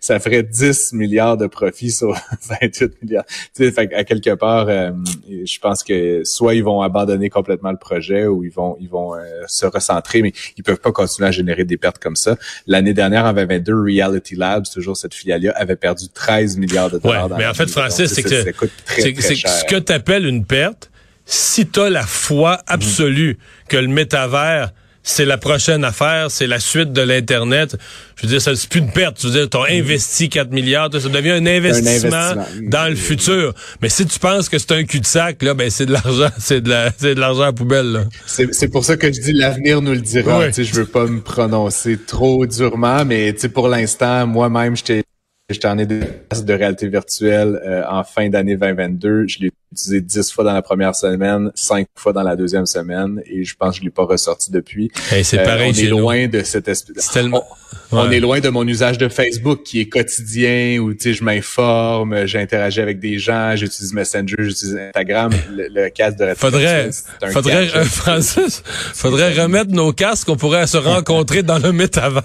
Ça 0.01 0.19
ferait 0.19 0.43
10 0.43 0.93
milliards 0.93 1.35
de 1.35 1.47
profits 1.47 1.89
sur 1.89 2.15
28 2.61 3.01
milliards. 3.01 3.25
Fait, 3.55 3.91
à 3.91 4.03
quelque 4.03 4.35
part, 4.35 4.67
euh, 4.69 4.91
je 5.27 5.57
pense 5.57 5.81
que 5.81 6.21
soit 6.23 6.53
ils 6.53 6.63
vont 6.63 6.83
abandonner 6.83 7.31
complètement 7.31 7.71
le 7.71 7.77
projet 7.77 8.27
ou 8.27 8.43
ils 8.43 8.51
vont 8.51 8.77
ils 8.79 8.89
vont 8.89 9.15
euh, 9.15 9.19
se 9.47 9.65
recentrer, 9.65 10.21
mais 10.21 10.31
ils 10.57 10.63
peuvent 10.63 10.79
pas 10.79 10.91
continuer 10.91 11.27
à 11.27 11.31
générer 11.31 11.63
des 11.63 11.77
pertes 11.77 11.97
comme 11.97 12.15
ça. 12.15 12.37
L'année 12.67 12.93
dernière, 12.93 13.25
en 13.25 13.33
2022, 13.33 13.73
Reality 13.81 14.35
Labs, 14.35 14.65
toujours 14.71 14.95
cette 14.95 15.15
filiale-là, 15.15 15.53
avait 15.55 15.75
perdu 15.75 16.07
13 16.09 16.57
milliards 16.57 16.91
de 16.91 16.99
dollars. 16.99 17.31
Ouais, 17.31 17.37
mais 17.39 17.47
en 17.47 17.55
fait, 17.55 17.67
Francis, 17.67 18.13
c'est 18.13 18.21
que 18.21 18.58
c'est 18.87 19.15
ce 19.15 19.65
que 19.65 19.79
tu 19.79 19.91
appelles 19.91 20.25
une 20.25 20.45
perte. 20.45 20.89
Si 21.25 21.67
tu 21.67 21.79
as 21.79 21.89
la 21.89 22.03
foi 22.03 22.59
absolue 22.65 23.37
que 23.67 23.77
le 23.77 23.87
métavers 23.87 24.71
c'est 25.09 25.25
la 25.25 25.37
prochaine 25.37 25.83
affaire, 25.83 26.29
c'est 26.29 26.47
la 26.47 26.59
suite 26.59 26.91
de 26.91 27.01
l'Internet. 27.01 27.75
Je 28.15 28.23
veux 28.23 28.27
dire, 28.27 28.41
ça 28.41 28.55
c'est 28.55 28.69
plus 28.69 28.79
une 28.79 28.91
perte. 28.91 29.17
Tu 29.17 29.27
veux 29.27 29.33
dire, 29.33 29.49
tu 29.49 29.57
as 29.57 29.73
investi 29.73 30.29
4 30.29 30.51
milliards, 30.51 30.89
ça 30.91 31.09
devient 31.09 31.31
un 31.31 31.45
investissement, 31.45 32.35
dans 32.63 32.89
le 32.89 32.95
futur. 32.95 33.53
Mais 33.81 33.89
si 33.89 34.05
tu 34.05 34.19
penses 34.19 34.49
que 34.49 34.57
c'est 34.57 34.71
un 34.71 34.83
cul-de-sac, 34.83 35.41
là, 35.41 35.53
ben 35.53 35.69
c'est 35.69 35.85
de 35.85 35.93
l'argent, 35.93 36.29
c'est 36.37 36.61
de 36.61 36.69
la, 36.69 36.91
c'est 36.95 37.15
de 37.15 37.19
l'argent 37.19 37.43
à 37.43 37.53
poubelle. 37.53 38.07
C'est 38.25 38.67
pour 38.69 38.85
ça 38.85 38.97
que 38.97 39.07
je 39.11 39.19
dis 39.19 39.33
l'avenir 39.33 39.81
nous 39.81 39.93
le 39.93 40.01
dira. 40.01 40.51
sais, 40.51 40.63
Je 40.63 40.73
veux 40.75 40.85
pas 40.85 41.05
me 41.05 41.21
prononcer 41.21 41.97
trop 41.97 42.45
durement, 42.45 43.05
mais 43.05 43.33
pour 43.53 43.67
l'instant, 43.67 44.27
moi-même, 44.27 44.75
j'étais 44.75 45.03
J'étais 45.49 45.67
en 45.67 45.79
ai 45.79 45.87
de 45.87 46.53
réalité 46.53 46.87
virtuelle 46.87 47.59
euh, 47.65 47.83
en 47.89 48.03
fin 48.03 48.29
d'année 48.29 48.55
2022. 48.55 49.25
Je 49.27 49.39
l'ai 49.39 49.51
utilisé 49.71 50.01
dix 50.01 50.31
fois 50.31 50.43
dans 50.43 50.53
la 50.53 50.61
première 50.61 50.93
semaine, 50.95 51.51
cinq 51.55 51.87
fois 51.95 52.13
dans 52.13 52.21
la 52.21 52.35
deuxième 52.35 52.67
semaine, 52.67 53.21
et 53.25 53.43
je 53.43 53.55
pense 53.55 53.75
que 53.75 53.79
je 53.79 53.83
l'ai 53.85 53.89
pas 53.89 54.03
ressorti 54.03 54.51
depuis. 54.51 54.91
c'est 55.23 55.43
pareil. 55.43 55.71
Euh, 55.71 55.73
on 55.75 55.85
est 55.85 55.89
loin 55.89 56.27
de 56.27 56.43
cet 56.43 56.67
esprit. 56.67 56.93
Tellement... 57.11 57.43
On, 57.91 58.11
est 58.11 58.19
loin 58.19 58.39
de 58.39 58.49
mon 58.49 58.67
usage 58.67 58.99
de 58.99 59.09
Facebook 59.09 59.63
qui 59.63 59.79
est 59.79 59.87
quotidien 59.87 60.77
où 60.79 60.93
tu 60.93 61.01
sais 61.01 61.13
je 61.13 61.23
m'informe, 61.23 62.27
j'interagis 62.27 62.81
avec 62.81 62.99
des 62.99 63.17
gens, 63.17 63.55
j'utilise 63.55 63.93
Messenger, 63.93 64.35
j'utilise 64.37 64.77
Instagram. 64.77 65.31
Le, 65.51 65.89
casque 65.89 66.17
de 66.19 66.33
faudrait, 66.35 66.91
faudrait, 67.31 67.75
euh, 67.75 67.83
Francis, 67.83 68.61
faudrait 68.65 69.33
remettre 69.33 69.71
nos 69.71 69.91
casques. 69.91 70.29
On 70.29 70.35
pourrait 70.35 70.67
se 70.67 70.77
rencontrer 70.77 71.41
dans 71.41 71.57
le 71.57 71.71
métavers. 71.71 72.23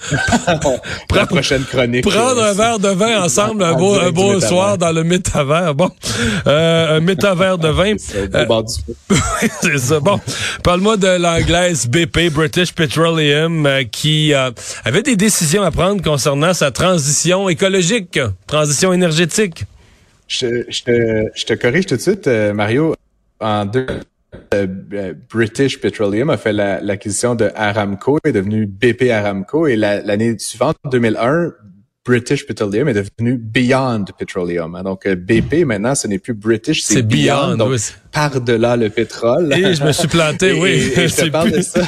la 1.14 1.26
prochaine 1.26 1.64
chronique. 1.64 2.04
Prendre 2.04 2.42
un 2.42 2.52
verre 2.52 2.78
de 2.78 2.88
vin 2.88 3.22
ensemble, 3.22 3.62
un 3.62 3.74
beau, 3.74 3.94
un 3.94 4.10
beau 4.10 4.40
soir 4.40 4.78
dans 4.78 4.92
le 4.92 5.04
métavers. 5.04 5.74
Bon, 5.74 5.90
euh, 6.46 6.96
un 6.96 7.00
métavers 7.00 7.58
de 7.58 7.68
vin. 7.68 7.94
C'est 9.60 9.78
ça. 9.78 10.00
Bon, 10.00 10.20
parle-moi 10.62 10.96
de 10.96 11.08
l'anglaise 11.08 11.86
BP, 11.86 12.32
British 12.32 12.72
Petroleum, 12.72 13.66
euh, 13.66 13.84
qui 13.84 14.32
euh, 14.32 14.50
avait 14.84 15.02
des 15.02 15.16
décisions 15.16 15.62
à 15.62 15.70
prendre 15.70 16.02
concernant 16.02 16.54
sa 16.54 16.70
transition 16.70 17.48
écologique, 17.48 18.18
transition 18.46 18.92
énergétique. 18.92 19.64
Je, 20.28 20.64
je, 20.68 20.82
te, 20.82 21.24
je 21.34 21.44
te 21.44 21.54
corrige 21.54 21.86
tout 21.86 21.96
de 21.96 22.00
suite, 22.00 22.26
Mario. 22.26 22.94
En 23.40 23.64
deux, 23.64 23.86
euh, 23.88 23.88
euh, 23.90 24.00
British 25.28 25.80
Petroleum 25.80 26.30
a 26.30 26.36
fait 26.36 26.52
l'acquisition 26.52 27.34
de 27.34 27.50
Aramco, 27.54 28.18
est 28.24 28.32
devenu 28.32 28.66
BP 28.66 29.10
Aramco, 29.10 29.66
et 29.66 29.76
l'année 29.76 30.38
suivante, 30.38 30.76
2001, 30.90 31.52
British 32.04 32.46
Petroleum 32.46 32.88
est 32.88 32.94
devenu 32.94 33.36
Beyond 33.36 34.06
Petroleum. 34.18 34.74
Hein. 34.74 34.82
Donc 34.82 35.06
euh, 35.06 35.14
BP 35.14 35.66
maintenant, 35.66 35.94
ce 35.94 36.08
n'est 36.08 36.18
plus 36.18 36.32
British, 36.32 36.82
c'est 36.82 37.02
Beyond. 37.02 37.56
donc 37.56 37.78
par-delà 38.10 38.76
le 38.76 38.88
pétrole. 38.88 39.52
Et 39.52 39.74
je 39.74 39.84
me 39.84 39.92
suis 39.92 40.08
planté, 40.08 40.52
oui. 40.52 40.92
je 40.96 41.14
te 41.14 41.28
parle 41.28 41.52
de 41.52 41.60
ça. 41.60 41.82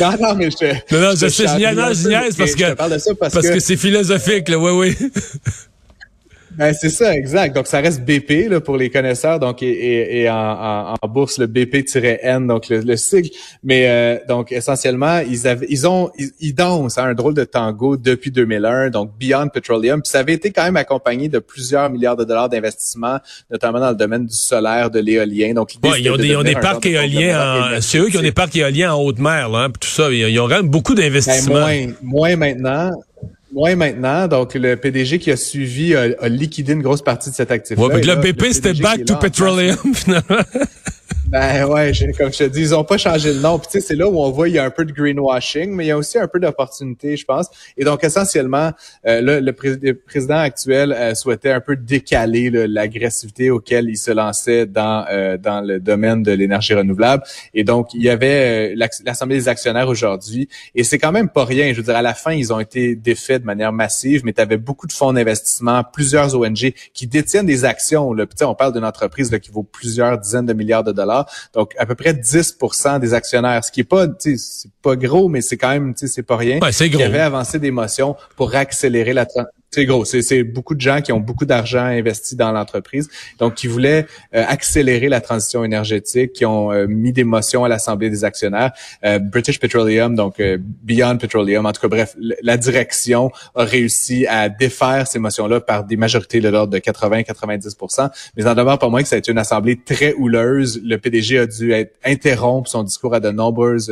non, 0.00 0.12
non, 0.20 0.34
mais 0.36 0.50
je 0.50 0.56
te. 0.56 0.94
Non, 0.94 1.00
non, 1.00 1.10
je, 1.16 1.28
sais, 1.28 1.48
je 1.48 2.36
parce 2.36 2.54
que 2.54 3.12
parce, 3.14 3.48
que, 3.48 3.58
c'est 3.58 3.76
philosophique, 3.76 4.48
là, 4.48 4.58
oui, 4.58 4.70
oui. 4.70 5.10
Ben, 6.56 6.72
c'est 6.72 6.90
ça, 6.90 7.14
exact. 7.14 7.54
Donc, 7.54 7.66
ça 7.66 7.80
reste 7.80 8.02
BP 8.04 8.48
là, 8.48 8.60
pour 8.60 8.76
les 8.76 8.90
connaisseurs, 8.90 9.38
donc 9.38 9.62
et, 9.62 10.22
et, 10.22 10.30
en, 10.30 10.94
en, 11.00 11.08
bourse 11.08 11.38
le 11.38 11.46
BP-N, 11.46 12.46
donc 12.46 12.68
le, 12.68 12.80
le 12.80 12.96
sigle. 12.96 13.30
Mais 13.62 13.88
euh, 13.88 14.18
donc 14.28 14.52
essentiellement, 14.52 15.18
ils 15.18 15.46
avaient, 15.46 15.66
ils 15.68 15.86
ont, 15.86 16.10
ils, 16.40 16.54
dansent 16.54 16.98
hein, 16.98 17.04
un 17.04 17.14
drôle 17.14 17.34
de 17.34 17.44
tango 17.44 17.96
depuis 17.96 18.30
2001, 18.30 18.90
donc 18.90 19.10
Beyond 19.18 19.48
Petroleum. 19.48 20.02
Puis 20.02 20.10
ça 20.10 20.20
avait 20.20 20.34
été 20.34 20.50
quand 20.50 20.64
même 20.64 20.76
accompagné 20.76 21.28
de 21.28 21.38
plusieurs 21.38 21.90
milliards 21.90 22.16
de 22.16 22.24
dollars 22.24 22.48
d'investissement, 22.48 23.18
notamment 23.50 23.80
dans 23.80 23.90
le 23.90 23.96
domaine 23.96 24.26
du 24.26 24.34
solaire, 24.34 24.90
de 24.90 25.00
l'éolien. 25.00 25.54
Donc 25.54 25.70
ouais, 25.82 26.00
ils 26.00 26.10
ont 26.10 26.16
des, 26.16 26.36
ont 26.36 26.42
des 26.42 26.54
parcs 26.54 26.86
éoliens, 26.86 27.80
c'est 27.80 27.98
eux 27.98 28.08
qui 28.08 28.18
ont 28.18 28.22
des 28.22 28.32
parcs 28.32 28.54
éoliens 28.56 28.94
en 28.94 29.02
haute 29.02 29.18
mer, 29.18 29.48
là, 29.48 29.64
hein, 29.64 29.70
tout 29.70 29.88
ça. 29.88 30.10
Ils, 30.10 30.38
ont 30.40 30.48
quand 30.48 30.56
même 30.56 30.68
beaucoup 30.68 30.94
ben, 30.94 31.04
d'investissements. 31.04 31.60
moins, 31.60 31.86
moins 32.02 32.36
maintenant. 32.36 32.90
Moins 33.54 33.76
maintenant. 33.76 34.26
Donc, 34.26 34.54
le 34.54 34.74
PDG 34.74 35.18
qui 35.20 35.30
a 35.30 35.36
suivi 35.36 35.94
a, 35.94 36.28
liquidé 36.28 36.72
une 36.72 36.82
grosse 36.82 37.02
partie 37.02 37.30
de 37.30 37.34
cet 37.34 37.50
actif-là. 37.50 37.86
Ouais, 37.86 38.02
le 38.02 38.16
BP, 38.16 38.52
c'était 38.52 38.74
back 38.74 39.04
to 39.04 39.14
petroleum, 39.16 39.76
finalement. 39.94 40.42
Ben 41.34 41.64
ouais, 41.64 41.90
comme 42.16 42.32
je 42.32 42.38
te 42.38 42.44
dis, 42.44 42.60
ils 42.60 42.74
ont 42.76 42.84
pas 42.84 42.96
changé 42.96 43.32
le 43.32 43.40
nom. 43.40 43.58
Puis 43.58 43.66
tu 43.66 43.72
sais, 43.72 43.88
c'est 43.88 43.96
là 43.96 44.08
où 44.08 44.20
on 44.20 44.30
voit 44.30 44.48
il 44.48 44.54
y 44.54 44.58
a 44.60 44.64
un 44.64 44.70
peu 44.70 44.84
de 44.84 44.92
greenwashing, 44.92 45.68
mais 45.72 45.86
il 45.86 45.88
y 45.88 45.90
a 45.90 45.98
aussi 45.98 46.16
un 46.16 46.28
peu 46.28 46.38
d'opportunité, 46.38 47.16
je 47.16 47.24
pense. 47.24 47.48
Et 47.76 47.82
donc 47.82 48.04
essentiellement, 48.04 48.70
euh, 49.04 49.40
le, 49.40 49.50
président 49.96 50.38
actuel 50.38 50.92
euh, 50.92 51.16
souhaitait 51.16 51.50
un 51.50 51.58
peu 51.58 51.74
décaler 51.74 52.50
l'agressivité 52.68 53.50
auquel 53.50 53.88
il 53.88 53.96
se 53.96 54.12
lançait 54.12 54.66
dans 54.66 55.06
euh, 55.10 55.36
dans 55.36 55.60
le 55.60 55.80
domaine 55.80 56.22
de 56.22 56.30
l'énergie 56.30 56.72
renouvelable. 56.72 57.24
Et 57.52 57.64
donc 57.64 57.92
il 57.94 58.02
y 58.04 58.10
avait 58.10 58.76
l'assemblée 58.76 59.34
des 59.34 59.48
actionnaires 59.48 59.88
aujourd'hui, 59.88 60.48
et 60.76 60.84
c'est 60.84 60.98
quand 60.98 61.10
même 61.10 61.28
pas 61.28 61.44
rien. 61.44 61.72
Je 61.72 61.78
veux 61.78 61.82
dire, 61.82 61.96
à 61.96 62.02
la 62.02 62.14
fin, 62.14 62.30
ils 62.30 62.52
ont 62.52 62.60
été 62.60 62.94
défaits 62.94 63.40
de 63.40 63.46
manière 63.46 63.72
massive, 63.72 64.24
mais 64.24 64.34
tu 64.34 64.40
avais 64.40 64.56
beaucoup 64.56 64.86
de 64.86 64.92
fonds 64.92 65.12
d'investissement, 65.12 65.82
plusieurs 65.82 66.32
ONG 66.36 66.72
qui 66.92 67.08
détiennent 67.08 67.46
des 67.46 67.64
actions. 67.64 68.12
Là. 68.12 68.24
Puis, 68.24 68.44
on 68.44 68.54
parle 68.54 68.72
d'une 68.72 68.84
entreprise 68.84 69.32
là, 69.32 69.40
qui 69.40 69.50
vaut 69.50 69.64
plusieurs 69.64 70.16
dizaines 70.18 70.46
de 70.46 70.52
milliards 70.52 70.84
de 70.84 70.92
dollars 70.92 71.23
donc, 71.52 71.74
à 71.78 71.86
peu 71.86 71.94
près 71.94 72.12
10% 72.12 73.00
des 73.00 73.14
actionnaires, 73.14 73.64
ce 73.64 73.72
qui 73.72 73.80
est 73.80 73.84
pas, 73.84 74.06
c'est 74.18 74.70
pas 74.82 74.96
gros, 74.96 75.28
mais 75.28 75.40
c'est 75.40 75.56
quand 75.56 75.70
même, 75.70 75.94
c'est 75.96 76.22
pas 76.22 76.36
rien. 76.36 76.58
Ouais, 76.60 76.72
c'est 76.72 76.88
gros. 76.88 76.98
Qui 76.98 77.04
avait 77.04 77.20
avancé 77.20 77.58
des 77.58 77.70
motions 77.70 78.16
pour 78.36 78.54
accélérer 78.54 79.12
la, 79.12 79.26
c'est 79.74 79.86
gros. 79.86 80.04
C'est 80.04 80.44
beaucoup 80.44 80.74
de 80.74 80.80
gens 80.80 81.00
qui 81.00 81.12
ont 81.12 81.20
beaucoup 81.20 81.44
d'argent 81.44 81.84
investi 81.84 82.36
dans 82.36 82.52
l'entreprise, 82.52 83.08
donc 83.38 83.54
qui 83.54 83.66
voulaient 83.66 84.06
euh, 84.34 84.44
accélérer 84.46 85.08
la 85.08 85.20
transition 85.20 85.64
énergétique, 85.64 86.32
qui 86.32 86.46
ont 86.46 86.72
euh, 86.72 86.86
mis 86.86 87.12
des 87.12 87.24
motions 87.24 87.64
à 87.64 87.68
l'Assemblée 87.68 88.08
des 88.08 88.24
actionnaires. 88.24 88.72
Euh, 89.04 89.18
British 89.18 89.58
Petroleum, 89.58 90.14
donc 90.14 90.40
Beyond 90.82 91.18
Petroleum, 91.18 91.66
en 91.66 91.72
tout 91.72 91.80
cas, 91.80 91.88
bref, 91.88 92.16
la 92.42 92.56
direction 92.56 93.32
a 93.54 93.64
réussi 93.64 94.26
à 94.28 94.48
défaire 94.48 95.06
ces 95.06 95.18
motions-là 95.18 95.60
par 95.60 95.84
des 95.84 95.96
majorités 95.96 96.40
de 96.40 96.48
l'ordre 96.48 96.72
de 96.72 96.78
80-90 96.78 98.10
Mais 98.36 98.46
en 98.46 98.54
demeure 98.54 98.78
pas 98.78 98.88
moins 98.88 99.02
que 99.02 99.08
ça 99.08 99.16
a 99.16 99.18
été 99.18 99.32
une 99.32 99.38
assemblée 99.38 99.80
très 99.84 100.12
houleuse. 100.14 100.80
Le 100.84 100.98
PDG 100.98 101.38
a 101.38 101.46
dû 101.46 101.72
être, 101.72 101.94
interrompre 102.04 102.68
son 102.68 102.84
discours 102.84 103.14
à 103.14 103.20
de 103.20 103.30
nombreuses 103.30 103.90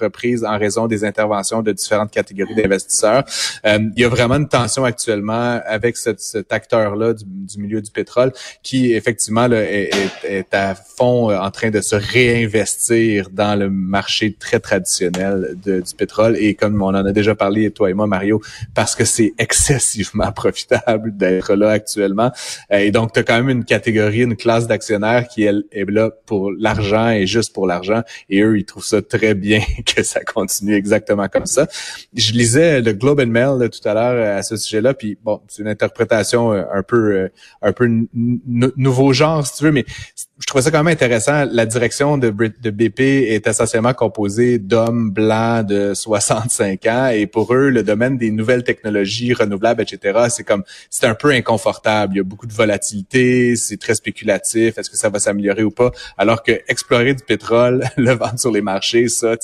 reprises 0.00 0.44
en 0.44 0.58
raison 0.58 0.86
des 0.86 1.04
interventions 1.04 1.62
de 1.62 1.72
différentes 1.72 2.10
catégories 2.10 2.54
d'investisseurs. 2.54 3.24
il 3.64 3.92
y 3.96 4.04
a 4.04 4.08
vraiment 4.08 4.36
une 4.36 4.48
tension 4.48 4.84
actuelle 4.84 5.17
avec 5.26 5.96
cet 5.96 6.52
acteur-là 6.52 7.14
du, 7.14 7.58
milieu 7.58 7.80
du 7.80 7.90
pétrole 7.90 8.32
qui 8.62 8.92
effectivement 8.92 9.46
là, 9.46 9.62
est, 9.62 9.90
est, 10.24 10.54
à 10.54 10.74
fond 10.74 11.30
euh, 11.30 11.38
en 11.38 11.50
train 11.50 11.70
de 11.70 11.80
se 11.80 11.96
réinvestir 11.96 13.30
dans 13.30 13.58
le 13.58 13.70
marché 13.70 14.34
très 14.38 14.60
traditionnel 14.60 15.56
de, 15.64 15.80
du 15.80 15.94
pétrole. 15.96 16.36
Et 16.36 16.54
comme 16.54 16.80
on 16.82 16.88
en 16.88 16.94
a 17.06 17.12
déjà 17.12 17.34
parlé 17.34 17.70
toi 17.70 17.90
et 17.90 17.94
moi 17.94 18.06
Mario 18.06 18.40
parce 18.74 18.94
que 18.94 19.04
c'est 19.04 19.32
excessivement 19.38 20.32
profitable 20.42 21.16
d'être 21.16 21.54
là 21.54 21.70
actuellement. 21.70 22.30
Euh, 22.72 22.78
et 22.78 22.90
donc 22.90 23.12
tu 23.12 23.20
as 23.20 23.22
quand 23.22 23.36
même 23.36 23.48
une 23.48 23.64
catégorie 23.64 24.22
une 24.22 24.36
classe 24.36 24.66
d'actionnaires 24.66 25.28
qui 25.28 25.42
elle, 25.42 25.64
est 25.72 25.88
là 25.88 26.10
pour 26.26 26.52
l'argent 26.52 27.10
et 27.10 27.26
juste 27.26 27.52
pour 27.52 27.66
l'argent. 27.66 28.02
Et 28.28 28.42
eux 28.42 28.58
ils 28.58 28.64
trouvent 28.64 28.84
ça 28.84 29.02
très 29.02 29.34
bien 29.34 29.60
que 29.86 30.02
ça 30.02 30.20
continue 30.20 30.74
exactement 30.74 31.28
comme 31.28 31.46
ça. 31.46 31.66
Je 32.14 32.32
lisais 32.32 32.80
le 32.80 32.92
Globe 32.92 33.20
and 33.20 33.26
Mail 33.26 33.68
tout 33.70 33.88
à 33.88 33.94
l'heure 33.94 34.38
à 34.38 34.42
ce 34.42 34.56
sujet-là 34.56 34.94
puis 34.94 35.07
bon, 35.22 35.40
c'est 35.48 35.62
une 35.62 35.68
interprétation 35.68 36.52
euh, 36.52 36.64
un 36.72 36.82
peu 36.82 37.12
euh, 37.12 37.28
un 37.62 37.72
peu 37.72 37.88
nouveau 38.14 39.12
genre 39.12 39.46
si 39.46 39.56
tu 39.56 39.64
veux, 39.64 39.72
mais 39.72 39.84
je 40.38 40.46
trouvais 40.46 40.62
ça 40.62 40.70
quand 40.70 40.84
même 40.84 40.92
intéressant. 40.92 41.44
La 41.50 41.66
direction 41.66 42.18
de, 42.18 42.30
de 42.30 42.70
BP 42.70 43.00
est 43.00 43.46
essentiellement 43.46 43.94
composée 43.94 44.58
d'hommes 44.58 45.10
blancs 45.10 45.66
de 45.66 45.94
65 45.94 46.86
ans 46.86 47.08
et 47.08 47.26
pour 47.26 47.54
eux, 47.54 47.70
le 47.70 47.82
domaine 47.82 48.16
des 48.16 48.30
nouvelles 48.30 48.64
technologies 48.64 49.34
renouvelables, 49.34 49.82
etc., 49.82 50.26
c'est 50.30 50.44
comme 50.44 50.64
c'est 50.90 51.06
un 51.06 51.14
peu 51.14 51.30
inconfortable. 51.30 52.14
Il 52.14 52.16
y 52.18 52.20
a 52.20 52.24
beaucoup 52.24 52.46
de 52.46 52.52
volatilité, 52.52 53.56
c'est 53.56 53.78
très 53.78 53.94
spéculatif. 53.94 54.78
Est-ce 54.78 54.90
que 54.90 54.96
ça 54.96 55.08
va 55.08 55.18
s'améliorer 55.18 55.64
ou 55.64 55.70
pas? 55.70 55.90
Alors 56.16 56.42
que 56.42 56.52
explorer 56.68 57.14
du 57.14 57.24
pétrole, 57.24 57.84
le 57.96 58.12
vendre 58.12 58.38
sur 58.38 58.52
les 58.52 58.62
marchés, 58.62 59.08
ça, 59.08 59.34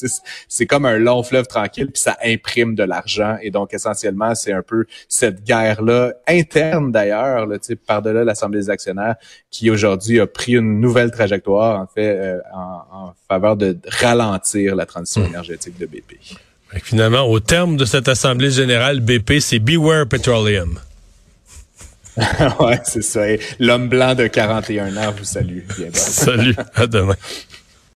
c'est 0.48 0.66
comme 0.66 0.86
un 0.86 0.98
long 0.98 1.22
fleuve 1.22 1.46
tranquille, 1.46 1.90
puis 1.90 2.02
ça 2.02 2.16
imprime 2.24 2.74
de 2.74 2.84
l'argent 2.84 3.36
et 3.42 3.50
donc 3.50 3.74
essentiellement 3.74 4.34
c'est 4.34 4.52
un 4.52 4.62
peu 4.62 4.86
cette 5.08 5.43
guerre 5.44 5.82
là 5.82 6.12
interne 6.26 6.92
d'ailleurs, 6.92 7.46
par-delà 7.86 8.24
l'Assemblée 8.24 8.60
des 8.60 8.70
actionnaires, 8.70 9.16
qui 9.50 9.70
aujourd'hui 9.70 10.20
a 10.20 10.26
pris 10.26 10.52
une 10.52 10.80
nouvelle 10.80 11.10
trajectoire, 11.10 11.80
en 11.80 11.86
fait, 11.86 12.16
euh, 12.18 12.38
en, 12.54 13.12
faveur 13.28 13.56
de 13.56 13.76
ralentir 13.88 14.76
la 14.76 14.86
transition 14.86 15.22
hmm. 15.22 15.26
énergétique 15.26 15.78
de 15.78 15.86
BP. 15.86 16.18
finalement, 16.82 17.22
au 17.22 17.40
terme 17.40 17.76
de 17.76 17.84
cette 17.84 18.08
Assemblée 18.08 18.50
générale, 18.50 19.00
BP, 19.00 19.40
c'est 19.40 19.58
Beware 19.58 20.06
Petroleum. 20.06 20.78
ouais, 22.60 22.80
c'est 22.84 23.02
ça. 23.02 23.22
L'homme 23.58 23.88
blanc 23.88 24.14
de 24.14 24.26
41 24.26 24.96
ans 24.96 25.12
vous 25.16 25.24
salue. 25.24 25.60
Salut, 25.92 26.54
à 26.74 26.86
demain. 26.86 27.16